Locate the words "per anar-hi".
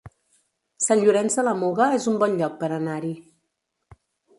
2.65-3.17